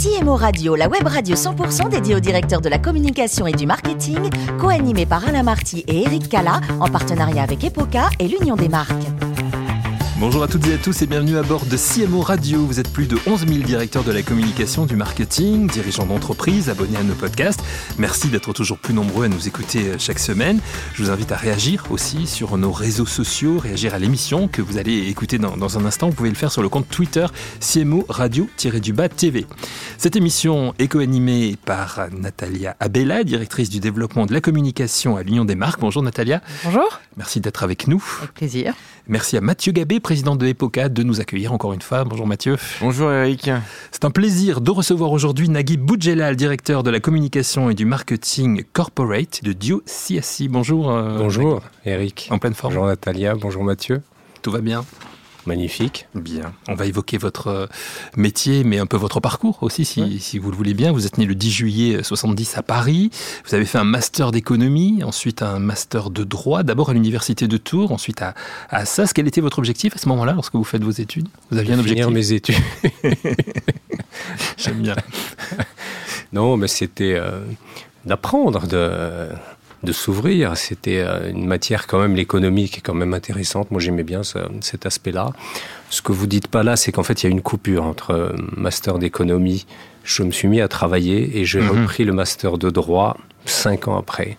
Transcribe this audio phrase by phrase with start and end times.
[0.00, 4.30] CMO Radio, la web radio 100% dédiée aux directeurs de la communication et du marketing,
[4.60, 8.92] co-animée par Alain Marty et Eric Cala, en partenariat avec Epoca et l'Union des marques.
[10.20, 12.58] Bonjour à toutes et à tous et bienvenue à bord de CMO Radio.
[12.66, 16.96] Vous êtes plus de 11 000 directeurs de la communication, du marketing, dirigeants d'entreprise, abonnés
[16.96, 17.62] à nos podcasts.
[17.98, 20.58] Merci d'être toujours plus nombreux à nous écouter chaque semaine.
[20.94, 24.76] Je vous invite à réagir aussi sur nos réseaux sociaux, réagir à l'émission que vous
[24.76, 26.08] allez écouter dans, un instant.
[26.08, 27.26] Vous pouvez le faire sur le compte Twitter
[27.60, 29.46] CMO Radio-du-bas TV.
[30.00, 35.44] Cette émission est co-animée par Natalia Abella, directrice du développement de la communication à l'Union
[35.44, 35.80] des marques.
[35.80, 36.40] Bonjour Natalia.
[36.62, 37.00] Bonjour.
[37.16, 38.00] Merci d'être avec nous.
[38.20, 38.74] Avec plaisir.
[39.08, 42.04] Merci à Mathieu Gabé, président de Epoca, de nous accueillir encore une fois.
[42.04, 42.56] Bonjour Mathieu.
[42.80, 43.50] Bonjour Eric.
[43.90, 48.62] C'est un plaisir de recevoir aujourd'hui Nagui Boudjelal, directeur de la communication et du marketing
[48.72, 50.46] corporate de Dio CSI.
[50.46, 50.92] Bonjour.
[50.92, 52.28] Euh, bonjour Eric.
[52.30, 52.72] En pleine forme.
[52.72, 54.00] Bonjour Natalia, bonjour Mathieu.
[54.42, 54.84] Tout va bien
[55.48, 56.06] Magnifique.
[56.14, 56.52] Bien.
[56.68, 57.66] On va évoquer votre euh,
[58.18, 60.92] métier, mais un peu votre parcours aussi, si, vous le voulez bien.
[60.92, 63.10] Vous êtes né le 10 juillet 70 à Paris.
[63.46, 67.56] Vous avez fait un master d'économie, ensuite un master de droit, d'abord à l'université de
[67.56, 68.34] Tours, ensuite à,
[68.68, 69.14] à Assas.
[69.14, 71.28] Quel était votre objectif à ce moment-là, lorsque vous faites vos études?
[71.50, 72.04] Vous aviez un objectif?
[72.04, 72.56] Finir mes études.
[74.58, 74.96] J'aime bien.
[76.34, 77.40] non, mais c'était euh,
[78.04, 79.30] d'apprendre, de
[79.82, 80.56] de s'ouvrir.
[80.56, 83.70] C'était euh, une matière quand même, l'économie qui est quand même intéressante.
[83.70, 84.22] Moi j'aimais bien
[84.60, 85.30] cet aspect-là.
[85.90, 88.10] Ce que vous dites pas là, c'est qu'en fait il y a une coupure entre
[88.12, 89.66] euh, master d'économie.
[90.04, 91.82] Je me suis mis à travailler et j'ai mhm.
[91.82, 94.36] repris le master de droit cinq ans après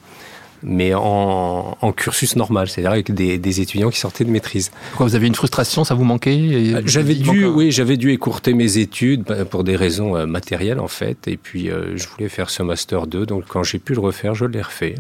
[0.62, 4.72] mais en, cursus normal, c'est-à-dire avec des, étudiants qui sortaient de maîtrise.
[4.90, 8.54] Pourquoi vous avez une frustration, ça vous manquait euh, J'avais dû, oui, j'avais dû écourter
[8.54, 12.62] mes études bah, pour des raisons matérielles en fait, et puis je voulais faire ce
[12.62, 14.96] master 2, donc quand j'ai pu le refaire, je l'ai refait.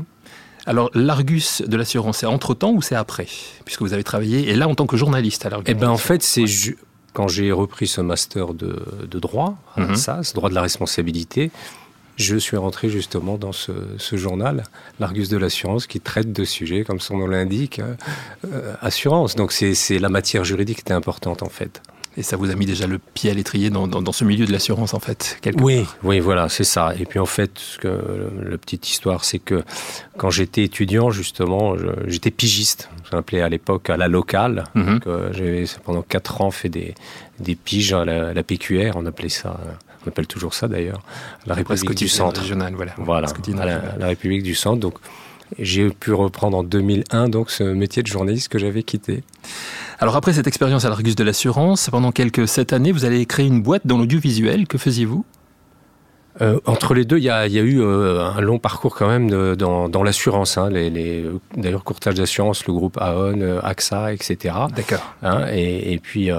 [0.65, 3.27] Alors, l'Argus de l'assurance, c'est entre-temps ou c'est après
[3.65, 5.97] Puisque vous avez travaillé, et là, en tant que journaliste à l'Argus Eh bien, en
[5.97, 6.45] fait, c'est
[7.13, 9.95] quand j'ai repris ce master de, droit, mhm.
[9.95, 11.51] ça, ce droit de la responsabilité,
[12.17, 13.71] je suis rentré justement dans ce,
[14.13, 14.63] journal,
[14.99, 17.95] l'Argus de l'assurance, qui traite de sujets, comme son nom l'indique, euh,
[18.51, 19.35] euh, assurance.
[19.35, 21.81] Donc c'est la matière juridique qui était importante en fait.
[22.19, 24.93] Et ça vous a mis déjà le pied à l'étrier dans, ce milieu de l'assurance,
[24.93, 26.93] en fait Oui, oui, voilà, c'est ça.
[26.99, 27.87] Et puis en fait, ce que,
[28.43, 29.63] la petite histoire, c'est que
[30.17, 31.75] quand j'étais étudiant, justement,
[32.07, 32.89] j'étais pigiste.
[33.09, 34.65] J'appelais à l'époque à la locale.
[34.75, 36.93] Euh, j'avais pendant quatre ans fait des,
[37.39, 39.57] des piges à la, PQR, on appelait ça.
[40.05, 41.01] On appelle toujours ça d'ailleurs,
[41.45, 42.41] la République du Centre.
[42.41, 42.95] Régional, voilà.
[42.97, 44.79] Voilà, la, la République du Centre.
[44.81, 44.95] Donc,
[45.57, 49.23] j'ai pu reprendre en 2001 donc ce métier de journaliste que j'avais quitté.
[50.01, 53.47] Alors après cette expérience à l'Argus de l'assurance, pendant quelques sept années, vous allez créer
[53.47, 54.65] une boîte dans l'audiovisuel.
[54.65, 55.25] Que faisiez-vous?
[56.41, 60.03] Euh, entre les deux, il y a, eu euh, un long parcours quand même dans,
[60.03, 60.57] l'assurance.
[60.57, 64.55] Hein, les, D'ailleurs, courtage d'assurance, le groupe Aon, euh, AXA, etc.
[64.75, 65.15] D'accord.
[65.21, 66.29] Hein, et, puis,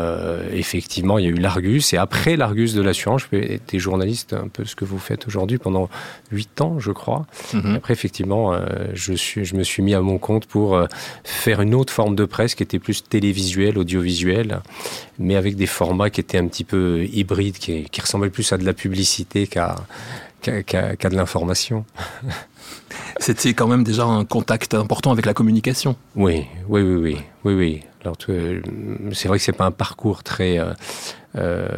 [0.53, 1.93] effectivement, il y a eu l'Argus.
[1.93, 5.59] Et après l'Argus de l'assurance, j'ai été journaliste, un peu ce que vous faites aujourd'hui,
[5.59, 5.89] pendant
[6.33, 7.27] huit ans, je crois.
[7.53, 7.77] Mhm.
[7.77, 8.59] Après, effectivement,
[8.95, 10.81] je, suis, je me suis mis à mon compte pour
[11.25, 14.61] faire une autre forme de presse qui était plus télévisuelle, audiovisuelle,
[15.19, 18.59] mais avec des formats qui étaient un petit peu hybrides, qui, qui ressemblaient plus à
[18.59, 19.77] de la publicité qu'à
[20.41, 21.85] qu'à de l'information.
[23.19, 25.97] C'était quand même déjà un contact important avec la communication.
[26.17, 27.83] Oui, oui, oui, oui, oui, oui.
[28.03, 28.17] Alors,
[29.13, 30.73] c'est vrai que c'est pas un parcours très euh,
[31.37, 31.69] euh,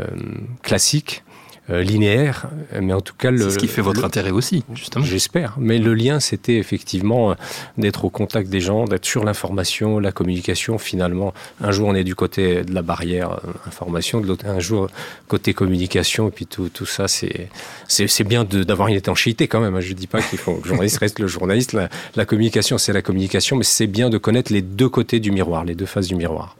[0.62, 1.31] classique, euh,
[1.68, 2.48] linéaire,
[2.80, 3.30] mais en tout cas...
[3.36, 5.04] C'est ce qui fait votre intérêt aussi, justement.
[5.04, 5.54] J'espère.
[5.58, 7.34] Mais le lien, c'était effectivement euh,
[7.78, 10.78] d'être au contact des gens, d'être sur l'information, la communication.
[10.78, 14.60] Finalement, un jour, on est du côté de la barrière euh, information, de l'autre, un
[14.60, 14.88] jour,
[15.28, 16.28] côté communication.
[16.28, 17.48] Et puis tout, tout ça, c'est,
[17.88, 19.74] c'est, bien d'avoir une étanchéité quand même.
[19.74, 19.80] Hein.
[19.80, 21.72] Je ne dis pas qu'il faut que le journaliste reste le journaliste.
[21.72, 25.30] La, la communication, c'est la communication, mais c'est bien de connaître les deux côtés du
[25.30, 26.56] miroir, les deux faces du miroir.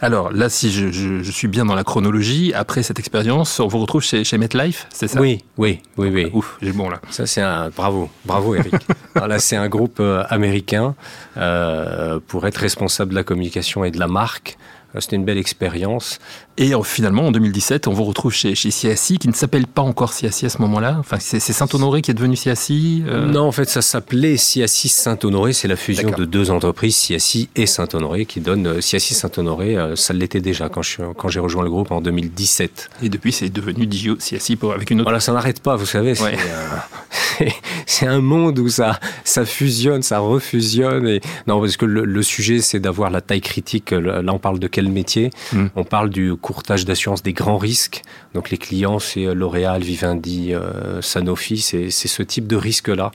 [0.00, 4.02] Alors là, si je, suis bien dans la chronologie, après cette expérience, on vous retrouve
[4.02, 5.20] chez, chez MetLife, c'est ça?
[5.20, 6.30] Oui, oui, oui, oui.
[6.32, 7.00] Ouf, j'ai bon là.
[7.10, 8.74] Ça, c'est un bravo, bravo Eric.
[9.14, 10.94] là, c'est un groupe euh, américain
[11.36, 14.56] euh, pour être responsable de la communication et de la marque.
[14.94, 16.18] Euh, c'était une belle expérience.
[16.56, 19.82] Et euh, finalement, en 2017, on vous retrouve chez, chez CSI, qui ne s'appelle pas
[19.82, 20.96] encore CSI à ce moment-là.
[21.00, 25.52] Enfin, c'est Saint-Honoré qui est devenu CSI euh Non, en fait, ça s'appelait CSI Saint-Honoré.
[25.52, 29.76] C'est la fusion de deux entreprises, CSI et Saint-Honoré, qui donne CSI Saint-Honoré.
[29.96, 32.90] Ça l'était déjà quand j'ai quand rejoint le groupe en 2017.
[33.02, 35.06] Et depuis, c'est devenu DIO CSI pour, avec une autre.
[35.06, 36.14] Voilà, ça n'arrête pas, vous savez.
[37.86, 41.08] c'est un monde où ça, ça fusionne, ça refusionne.
[41.08, 41.20] Et...
[41.46, 43.90] Non, parce que le, sujet, c'est d'avoir la taille critique.
[43.90, 45.30] Là, on parle de quel métier?
[45.52, 45.66] Hmm.
[45.74, 48.02] On parle du courtage d'assurance des grands risques.
[48.34, 53.12] Donc les clients, c'est euh, L'Oréal, Vivendi, euh, Sanofi, c'est ce type de risque-là,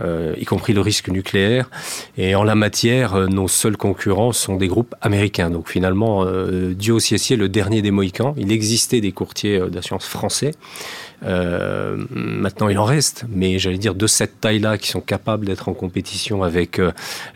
[0.00, 1.68] euh, y compris le risque nucléaire.
[2.16, 5.50] Et en la matière, nos seuls concurrents sont des groupes américains.
[5.50, 6.24] Donc finalement,
[6.72, 8.34] Dieu aussi est le dernier des Mohicans.
[8.38, 10.52] Il existait des courtiers d'assurance français.
[11.22, 15.74] Maintenant, il en reste, mais j'allais dire de cette taille-là qui sont capables d'être en
[15.74, 16.80] compétition avec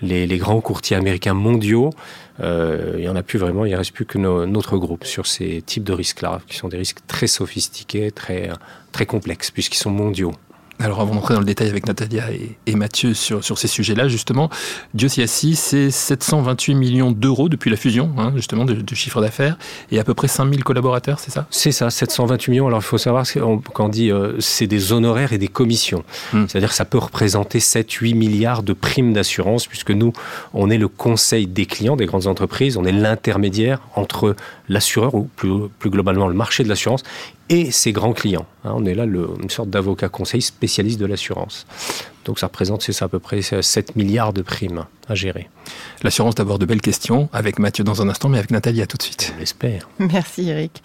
[0.00, 1.90] les, grands courtiers américains mondiaux.
[2.40, 5.26] Euh, il n'y en a plus vraiment, il ne reste plus que notre groupe sur
[5.26, 8.50] ces types de risques-là, qui sont des risques très sophistiqués, très,
[8.92, 10.32] très complexes, puisqu'ils sont mondiaux.
[10.81, 12.25] Alors avant d'entrer dans le détail avec Natalia
[12.67, 14.50] et, Mathieu sur, sur ces sujets-là, justement,
[14.93, 19.56] Dieu assis, c'est 728 millions d'euros depuis la fusion, hein, justement, du, chiffre d'affaires,
[19.93, 21.47] et à peu près 5000 collaborateurs, c'est ça?
[21.50, 22.67] C'est ça, 728 millions.
[22.67, 23.25] Alors il faut savoir
[23.73, 26.05] qu'on dit euh, c'est des honoraires et des commissions.
[26.32, 26.47] Hmm.
[26.49, 30.12] C'est-à-dire que ça peut représenter 7-8 milliards de primes d'assurance, puisque nous,
[30.53, 34.35] on est le conseil des clients des grandes entreprises, on est l'intermédiaire entre
[34.69, 37.05] l'assureur, ou plus, plus globalement le marché de l'assurance,
[37.49, 38.46] et ses grands clients.
[38.64, 41.67] Hein, on est là le, une sorte d'avocat conseil spécialiste de l'assurance.
[42.25, 45.49] Donc ça représente, c'est ça, à peu près 7 milliards de primes à gérer.
[46.02, 49.02] L'assurance, d'abord de belles questions, avec Mathieu dans un instant, mais avec Nathalie tout de
[49.02, 49.35] suite.
[49.38, 49.88] J'espère.
[49.99, 50.82] Merci Eric.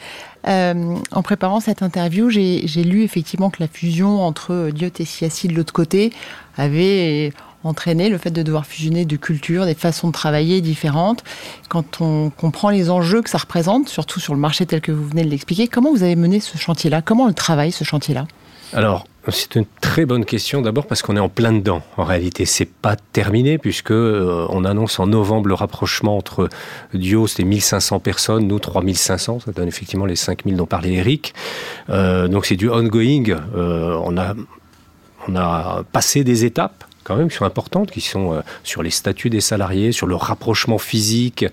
[0.47, 5.47] Euh, en préparant cette interview, j'ai lu effectivement que la fusion entre Diot et Siassi
[5.47, 6.11] de l'autre côté
[6.57, 7.31] avait
[7.63, 11.23] entraîner le fait de devoir fusionner de cultures, des façons de travailler différentes.
[11.67, 15.07] Quand on comprend les enjeux que ça représente, surtout sur le marché tel que vous
[15.07, 17.01] venez de l'expliquer, comment vous avez mené ce chantier-là?
[17.01, 18.25] Comment on le travaille, ce chantier-là?
[18.73, 21.81] Alors, c'est une très bonne question d'abord parce qu'on est en plein dedans.
[21.97, 26.49] En réalité, c'est pas terminé puisque euh, on annonce en novembre le rapprochement entre
[26.93, 31.33] Dio, c'était 1500 personnes, nous 3500, ça donne effectivement les 5000 dont parlait Eric.
[31.89, 33.29] Euh, donc c'est du ongoing.
[33.55, 34.35] Euh, on a
[35.27, 39.29] on a passé des étapes quand qui sont importantes, qui sont euh, sur les statuts
[39.29, 41.45] des salariés, sur le rapprochement physique.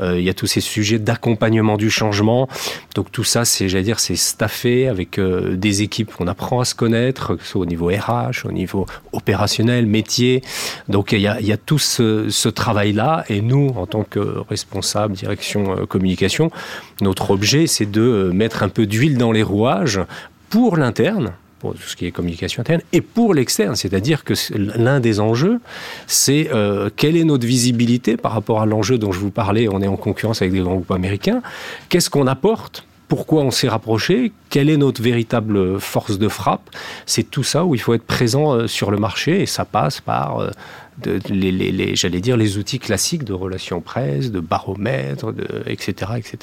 [0.00, 2.48] Euh, il y a tous ces sujets d'accompagnement du changement.
[2.96, 6.64] Donc tout ça, c'est, j'allais dire, c'est staffé avec euh, des équipes qu'on apprend à
[6.64, 10.42] se connaître, que ce soit au niveau RH, au niveau opérationnel, métier.
[10.88, 13.24] Donc il y a, il y a tout ce, ce travail-là.
[13.28, 16.50] Et nous, en tant que responsable direction communication,
[17.00, 20.00] notre objet, c'est de mettre un peu d'huile dans les rouages
[20.50, 21.32] pour l'interne,
[21.64, 23.74] pour tout ce qui est communication interne, et pour l'externe.
[23.74, 25.60] C'est-à-dire que l'un des enjeux,
[26.06, 29.66] c'est euh, quelle est notre visibilité par rapport à l'enjeu dont je vous parlais.
[29.70, 31.40] On est en concurrence avec des grands groupes américains.
[31.88, 36.68] Qu'est-ce qu'on apporte pourquoi on s'est rapproché, quelle est notre véritable force de frappe.
[37.06, 40.00] C'est tout ça où il faut être présent euh, sur le marché et ça passe
[40.00, 40.50] par euh,
[41.28, 46.36] les, dire, les outils classiques de relations presse, de baromètre, de, etc., etc.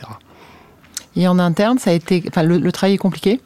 [1.15, 3.41] Et en interne, ça a été, enfin, le travail est compliqué?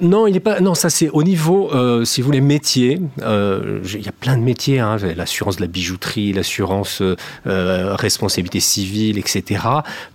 [0.00, 0.60] Non, il n'est pas.
[0.60, 3.00] Non, ça c'est au niveau, euh, si vous voulez, métier.
[3.22, 4.78] Euh, il y a plein de métiers.
[4.78, 9.64] Hein, l'assurance de la bijouterie, l'assurance euh, responsabilité civile, etc.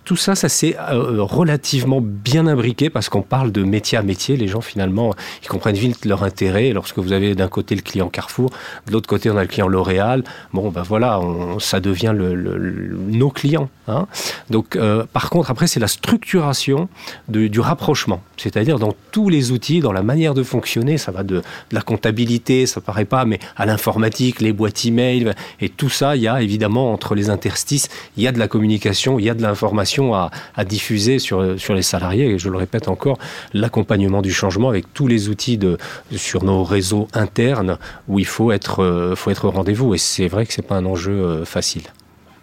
[0.04, 4.36] Tout ça, ça c'est relativement bien imbriqué parce qu'on parle de métier à métier.
[4.36, 6.72] Les gens finalement, ils comprennent vite leur intérêt.
[6.72, 8.50] Lorsque vous avez d'un côté le client Carrefour,
[8.86, 10.24] de l'autre côté on a le client L'Oréal.
[10.52, 11.20] Bon, ben voilà,
[11.58, 13.68] ça devient nos clients.
[13.88, 14.06] Hein.
[14.50, 14.78] Donc,
[15.12, 16.88] par contre, après c'est la structuration
[17.28, 20.98] du rapprochement, c'est-à-dire dans tous les outils, dans la manière de fonctionner.
[20.98, 21.42] Ça va de,
[21.72, 26.14] la comptabilité, ça paraît pas, mais à l'informatique, les boîtes email et tout ça.
[26.14, 29.30] Il y a évidemment entre les interstices, il y a de la communication, il y
[29.30, 30.30] a de l'information à,
[30.64, 32.26] diffuser sur, sur les salariés.
[32.26, 33.18] Et je le répète encore,
[33.52, 35.78] l'accompagnement du changement avec tous les outils de,
[36.14, 37.78] sur nos réseaux internes
[38.08, 39.94] où il faut être, euh, faut être au rendez-vous.
[39.94, 41.82] Et c'est vrai que c'est pas un enjeu euh, facile.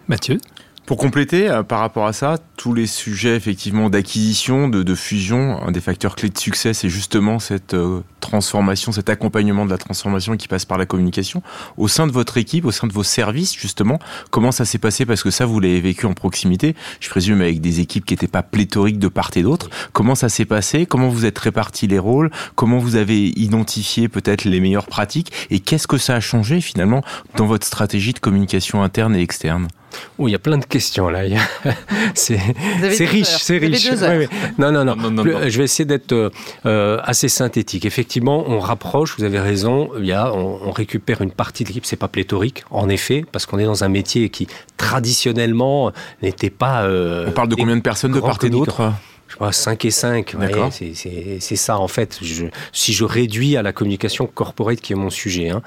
[0.08, 0.40] Mathieu?
[0.90, 5.72] Pour compléter, euh, par rapport à ça, tous les sujets effectivement d'acquisition, de, fusion, un
[5.72, 10.36] des facteurs clés de succès, c'est justement cette euh, transformation, cet accompagnement de la transformation
[10.36, 11.44] qui passe par la communication.
[11.78, 14.00] Au sein de votre équipe, au sein de vos services, justement,
[14.32, 15.06] comment ça s'est passé?
[15.06, 18.28] Parce que ça, vous l'avez vécu en proximité, je présume avec des équipes qui n'étaient
[18.28, 19.70] pas pléthoriques de part et d'autre.
[19.94, 20.88] Comment ça s'est passé?
[20.88, 22.32] Comment vous êtes répartis les rôles?
[22.56, 25.32] Comment vous avez identifié peut-être les meilleures pratiques?
[25.52, 27.04] Et qu'est-ce que ça a changé finalement
[27.36, 29.68] dans votre stratégie de communication interne et externe?
[30.18, 31.22] Oh, il y a plein de questions là.
[32.14, 32.36] c'est
[33.06, 33.90] riche, c'est riche.
[34.58, 35.24] Non, non, non.
[35.48, 36.32] je vais essayer d'être
[36.66, 37.86] euh, assez synthétique.
[37.86, 39.16] Effectivement, on rapproche.
[39.18, 39.90] Vous avez raison.
[39.98, 41.86] Il y a, on, récupère une partie de l'équipe.
[41.86, 45.92] C'est pas pléthorique, en effet, parce qu'on est dans un métier qui traditionnellement
[46.22, 46.84] n'était pas.
[46.84, 48.94] Euh, on parle de combien de personnes de part et d'autre?
[49.30, 50.36] Je pas, 5 et 5.
[50.38, 50.72] D'accord.
[50.72, 52.18] C'est ça, en fait.
[52.22, 55.50] Je, si je réduis à la communication corporate qui est mon sujet.
[55.50, 55.62] Hein.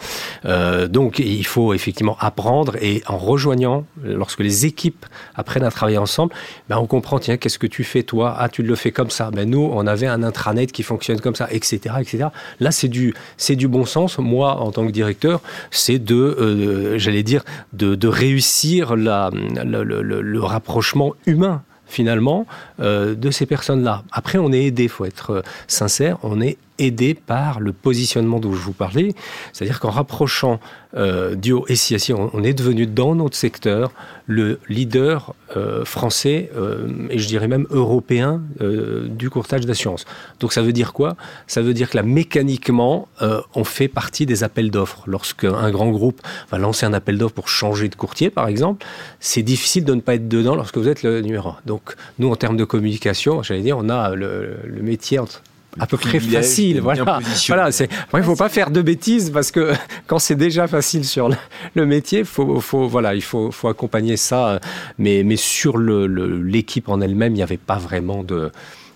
[0.45, 5.99] Euh, donc, il faut effectivement apprendre et en rejoignant, lorsque les équipes apprennent à travailler
[5.99, 6.35] ensemble,
[6.69, 8.35] ben, on comprend, tiens, qu'est-ce que tu fais toi?
[8.37, 9.31] Ah, tu le fais comme ça.
[9.31, 11.95] Ben, nous, on avait un intranet qui fonctionne comme ça, etc.
[12.01, 12.27] etc.
[12.59, 13.15] Là, c'est du,
[13.51, 14.19] du bon sens.
[14.19, 15.41] Moi, en tant que directeur,
[15.71, 21.63] c'est de, euh, j'allais dire, de, de réussir la, le, le, le rapprochement humain
[21.93, 22.47] finalement,
[22.81, 24.03] euh, de ces personnes-là.
[24.11, 28.53] Après, on est aidé, faut être euh, sincère, on est aidé par le positionnement dont
[28.53, 29.15] je vous parlais.
[29.53, 30.61] C'est-à-dire qu'en rapprochant
[30.95, 33.93] euh, Dio et CIACI, on, est devenu dans notre secteur
[34.27, 40.05] le leader euh, français euh, et je dirais même européen du courtage d'assurance.
[40.41, 41.17] Donc ça veut dire quoi?
[41.47, 43.09] Ça veut dire que là, mécaniquement,
[43.55, 45.03] on fait partie des appels d'offres.
[45.07, 48.85] Lorsqu'un grand groupe va lancer un appel d'offres pour changer de courtier, par exemple,
[49.21, 51.57] c'est difficile de ne pas être dedans lorsque vous êtes le numéro un.
[51.67, 55.43] Donc nous, en termes de communication, j'allais dire, on a le, le métier entre
[55.79, 56.81] à peu près facile.
[56.81, 57.21] Voilà.
[57.49, 59.73] voilà c'est, il ne faut pas faire de bêtises parce que
[60.07, 61.31] quand c'est déjà facile sur
[61.75, 64.61] le, métier, faut, faut, voilà, il faut, faut accompagner ça.
[64.99, 66.07] Mais, mais sur le,
[66.43, 68.51] l'équipe en elle-même, il n'y avait pas vraiment de,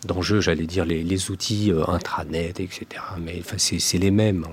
[0.06, 2.86] d'enjeu, j'allais dire, les, les outils euh, intranet, etc.
[3.20, 4.44] Mais enfin, c'est, c'est les mêmes.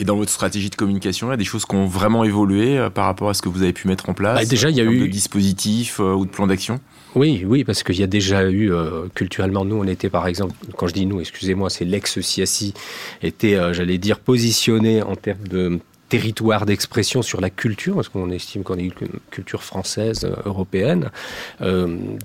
[0.00, 2.78] Et dans votre stratégie de communication, il y a des choses qui ont vraiment évolué
[2.78, 4.76] euh, par rapport à ce que vous avez pu mettre en place bah, Déjà, il
[4.76, 5.00] y a eu.
[5.00, 6.80] De dispositifs euh, ou de plans d'action?
[7.14, 10.54] Oui, oui, parce qu'il y a déjà eu euh, culturellement, nous, on était par exemple,
[10.76, 12.74] quand je dis nous, excusez-moi, c'est l'ex-CIACI,
[13.22, 18.30] était, euh, j'allais dire, positionné en termes de territoire d'expression sur la culture, parce qu'on
[18.30, 21.10] estime qu'on est une culture française, euh, européenne.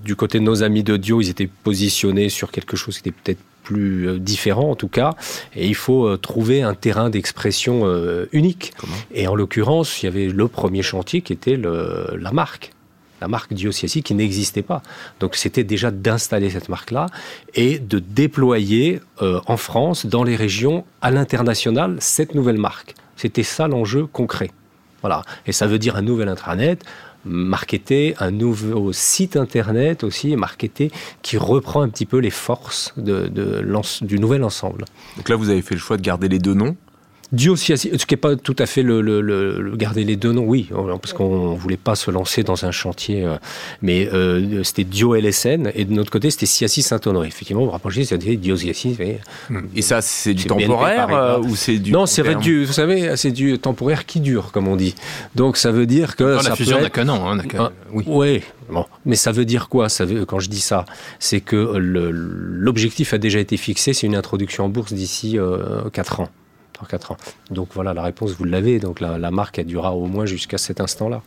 [0.04, 3.40] du côté de nos amis d'audio, ils étaient positionnés sur quelque chose qui était peut-être
[3.62, 5.14] plus différent en tout cas,
[5.56, 7.86] et il faut trouver un terrain d'expression
[8.32, 8.74] unique.
[9.14, 12.73] et en l'occurrence, il y avait le premier chantier qui était le, la marque
[13.24, 14.82] la marque Diociasi qui n'existait pas.
[15.18, 17.06] Donc c'était déjà d'installer cette marque-là
[17.54, 22.94] et de déployer euh, en France, dans les régions, à l'international, cette nouvelle marque.
[23.16, 24.50] C'était ça l'enjeu concret.
[25.00, 25.22] Voilà.
[25.46, 26.78] Et ça veut dire un nouvel intranet,
[27.24, 30.90] marketer un nouveau site internet aussi, marketer,
[31.22, 34.84] qui reprend un petit peu les forces du nouvel ensemble.
[35.16, 36.76] Donc là, vous avez fait le choix de garder les deux noms
[37.32, 40.68] Dio ce qui n'est pas tout à fait le, garder les deux noms, oui,
[41.00, 43.36] parce qu'on ne voulait pas se lancer dans un chantier, euh,
[43.82, 47.28] mais euh, c'était Dio LSN, et de notre côté, c'était Siassi Saint-Honoré.
[47.28, 48.96] Effectivement, vous rapprochez, c'était Dio Siassi.
[49.74, 51.92] Et ça, c'est du temporaire euh, ou c'est du.
[51.92, 54.94] Non, c'est du, vous savez, c'est du temporaire qui dure, comme on dit.
[55.34, 56.24] Donc ça veut dire que.
[56.24, 58.04] la fusion n'a qu'un an, hein, ah, oui.
[58.06, 58.86] Oui, bon.
[59.04, 60.84] mais ça veut dire quoi ça veut, Quand je dis ça,
[61.18, 65.38] c'est que l'objectif a déjà été fixé, c'est une introduction en bourse d'ici
[65.92, 66.28] 4 ans.
[66.88, 67.16] 4 ans.
[67.50, 68.78] Donc voilà, la réponse, vous l'avez.
[68.78, 71.22] Donc la, la marque, elle durera au moins jusqu'à cet instant-là.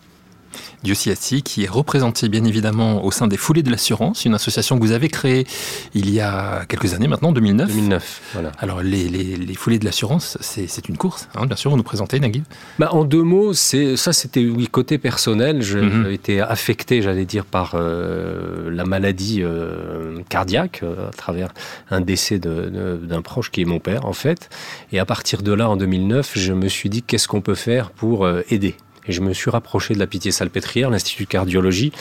[0.84, 4.84] Diosiati, qui est représenté bien évidemment au sein des Foulées de l'Assurance, une association que
[4.84, 5.46] vous avez créée
[5.94, 7.68] il y a quelques années maintenant, 2009.
[7.68, 8.52] 2009, voilà.
[8.60, 12.20] Alors les, les, Foulées de l'Assurance, c'est une course, hein, bien sûr, vous nous présentez,
[12.20, 12.44] Nagui
[12.78, 16.12] bah, En deux mots, ça c'était oui, côté personnel, j'ai mhm.
[16.12, 21.50] été affecté, j'allais dire, par euh, la maladie euh, cardiaque, euh, à travers
[21.90, 24.50] un décès d'un proche qui est mon père en fait.
[24.92, 27.92] Et à partir de là, en 2009, je me suis dit qu'est-ce qu'on peut faire
[27.92, 28.76] pour aider?
[29.08, 31.92] Et je me suis rapproché de la Pitié-Salpêtrière, l'Institut de cardiologie,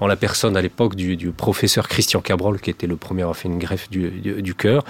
[0.00, 3.36] en la personne à l'époque du, professeur Christian Cabrol, qui était le premier à avoir
[3.36, 4.84] fait une greffe du, cœur.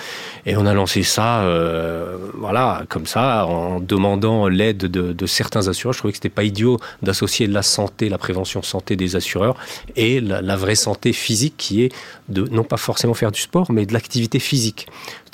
[0.45, 5.93] Et on a lancé ça, euh, voilà, comme ça, en demandant l'aide de, certains assureurs.
[5.93, 9.57] Je trouvais que c'était pas idiot d'associer la santé, la prévention santé des assureurs
[9.97, 11.93] et la, vraie santé physique qui est
[12.29, 14.87] de non pas forcément faire du sport, mais de l'activité physique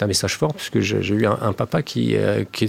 [0.02, 2.16] un message fort, puisque j'ai eu un, papa euh, qui,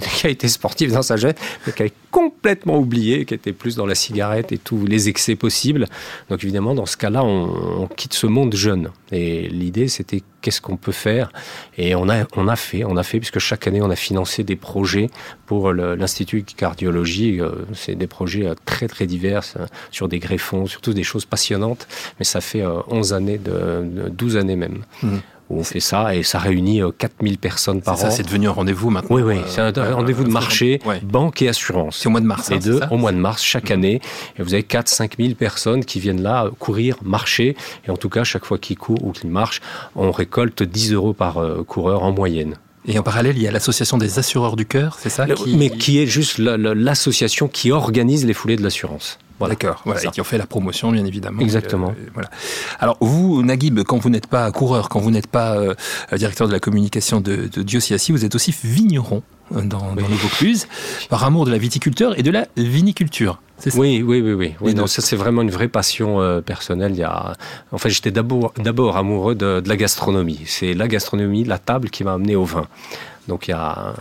[0.00, 1.36] qui, a été sportif dans sa jeunesse,
[1.66, 5.36] mais qui avait complètement oublié, qui était plus dans la cigarette et tous les excès
[5.36, 5.86] possibles.
[6.28, 8.90] Donc évidemment, dans ce cas-là, on, quitte ce monde jeune.
[9.12, 11.30] Et l'idée, c'était qu'est-ce qu'on peut faire
[11.76, 14.42] Et on a, on a fait, on a fait, puisque chaque année, on a financé
[14.42, 15.10] des projets
[15.46, 17.40] pour l'Institut de cardiologie.
[17.40, 19.42] Euh, c'est des projets euh, très, très divers,
[19.90, 21.86] sur des greffons, surtout des choses passionnantes.
[22.18, 24.82] Mais ça fait 11 années, de, 12 années même.
[25.02, 25.18] Mmh
[25.50, 27.96] on fait ça et ça réunit 4000 euh, personnes par an.
[27.96, 29.16] Ça, c'est devenu un rendez-vous maintenant.
[29.16, 31.98] Oui, oui, euh, c'est un rendez-vous de marché, banque et assurance.
[31.98, 32.50] C'est au mois de mars.
[32.50, 33.74] Les hein, deux, au mois de mars, chaque mmh.
[33.74, 34.00] année.
[34.38, 37.56] Et vous avez 4-5 000 personnes qui viennent là euh, courir, marcher.
[37.86, 39.60] Et en tout cas, chaque fois qu'ils courent ou qu'ils marchent,
[39.96, 42.56] on récolte 10 euros par coureur en moyenne.
[42.86, 45.98] Et en parallèle, il y a l'association des assureurs du cœur, c'est ça Mais qui
[46.00, 49.18] est juste l'association qui organise les foulées de l'assurance.
[49.48, 51.40] D'accord, voilà, et qui ont fait la promotion, bien évidemment.
[51.40, 51.90] Exactement.
[51.90, 52.28] Euh, voilà.
[52.78, 55.74] Alors, vous, Naguib, quand vous n'êtes pas coureur, quand vous n'êtes pas euh,
[56.14, 60.68] directeur de la communication de, de vous êtes aussi vigneron dans, dans le Vaucluse,
[61.08, 63.40] par amour de la viticulture et de la viniculture.
[63.60, 64.54] Ça Oui, oui, oui, oui.
[64.60, 66.92] oui non, ça c'est vraiment une vraie passion euh, personnelle.
[66.92, 67.34] Il y a...
[67.72, 70.40] En fait, j'étais d'abord, d'abord amoureux de, de la gastronomie.
[70.46, 72.66] C'est la gastronomie, la table qui m'a amené au vin.
[73.28, 73.94] Donc il y a,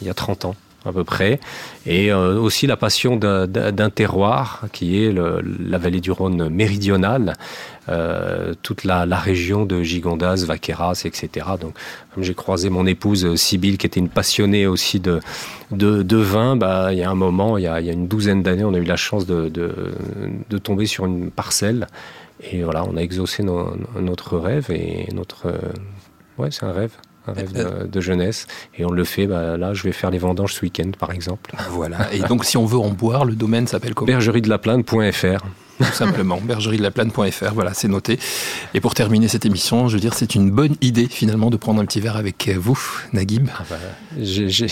[0.00, 1.38] il y a 30 ans à peu près,
[1.86, 7.34] et euh, aussi la passion d'un terroir qui est la vallée du Rhône méridionale,
[7.88, 11.46] euh, toute la, région de Gigondas, Vaqueras, etc.
[11.60, 11.74] Donc,
[12.14, 15.20] comme j'ai croisé mon épouse Sibylle, qui était une passionnée aussi de,
[15.70, 18.74] de, vin, bah, il y a un moment, il y a, une douzaine d'années, on
[18.74, 21.86] a eu la chance de, de, tomber sur une parcelle,
[22.40, 25.46] et voilà, on a exaucé no, notre rêve, et notre...
[25.46, 25.58] Euh,
[26.38, 26.92] ouais, c'est un rêve
[27.26, 28.46] un rêve de, de, jeunesse.
[28.76, 31.52] Et on le fait, bah, là, je vais faire les vendanges ce week-end, par exemple.
[31.70, 32.12] Voilà.
[32.12, 34.06] Et donc, si on veut en boire, le domaine s'appelle comment?
[34.06, 35.44] Bergerie de la Plainte.fr
[35.82, 36.40] tout simplement.
[36.42, 38.18] Bergerie de la Plaine.fr, voilà, c'est noté.
[38.74, 41.80] Et pour terminer cette émission, je veux dire, c'est une bonne idée finalement de prendre
[41.80, 42.78] un petit verre avec vous,
[43.12, 43.48] Naguib.
[43.58, 43.76] Ah bah,
[44.18, 44.66] je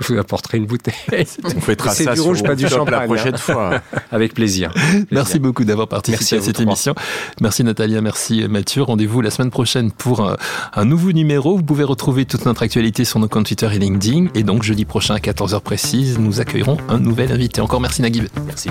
[0.00, 0.94] vous apporterai une bouteille.
[1.44, 3.38] On fêtera ça du rouge, pas du champagne la prochaine hein.
[3.38, 3.82] fois.
[4.10, 4.72] avec plaisir.
[4.72, 5.06] plaisir.
[5.10, 6.94] Merci beaucoup d'avoir participé merci à, à cette émission.
[7.40, 8.82] Merci Natalia, merci Mathieu.
[8.82, 10.36] Rendez-vous la semaine prochaine pour un,
[10.74, 11.56] un, nouveau numéro.
[11.56, 14.26] Vous pouvez retrouver toute notre actualité sur nos comptes Twitter et LinkedIn.
[14.34, 17.60] Et donc jeudi prochain à 14h précise, nous accueillerons un nouvel invité.
[17.60, 18.26] Encore merci Naguib.
[18.46, 18.70] Merci.